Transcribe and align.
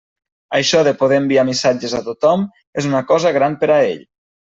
Això 0.59 0.79
de 0.85 0.93
poder 1.01 1.19
enviar 1.23 1.43
missatges 1.49 1.93
a 1.99 2.01
tothom 2.07 2.47
és 2.83 2.87
una 2.93 3.03
cosa 3.13 3.33
gran 3.37 3.59
per 3.65 3.71
a 3.75 3.77
ell. 3.91 4.01